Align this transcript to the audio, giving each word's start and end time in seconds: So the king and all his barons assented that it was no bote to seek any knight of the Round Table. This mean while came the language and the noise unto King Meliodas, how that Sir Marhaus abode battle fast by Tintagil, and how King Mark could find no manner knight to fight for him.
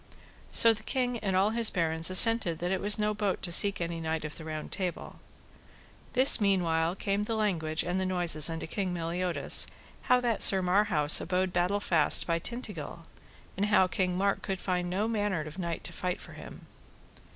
So 0.51 0.73
the 0.73 0.81
king 0.81 1.19
and 1.19 1.35
all 1.35 1.51
his 1.51 1.69
barons 1.69 2.09
assented 2.09 2.57
that 2.57 2.71
it 2.71 2.81
was 2.81 2.97
no 2.97 3.13
bote 3.13 3.43
to 3.43 3.51
seek 3.51 3.79
any 3.79 4.01
knight 4.01 4.25
of 4.25 4.35
the 4.35 4.43
Round 4.43 4.71
Table. 4.71 5.19
This 6.13 6.41
mean 6.41 6.63
while 6.63 6.95
came 6.95 7.25
the 7.25 7.35
language 7.35 7.83
and 7.83 8.01
the 8.01 8.05
noise 8.07 8.49
unto 8.49 8.65
King 8.65 8.93
Meliodas, 8.93 9.67
how 10.09 10.19
that 10.21 10.41
Sir 10.41 10.63
Marhaus 10.63 11.21
abode 11.21 11.53
battle 11.53 11.79
fast 11.79 12.25
by 12.25 12.39
Tintagil, 12.39 13.05
and 13.55 13.67
how 13.67 13.85
King 13.85 14.17
Mark 14.17 14.41
could 14.41 14.59
find 14.59 14.89
no 14.89 15.07
manner 15.07 15.45
knight 15.59 15.83
to 15.83 15.93
fight 15.93 16.19
for 16.19 16.33
him. 16.33 16.65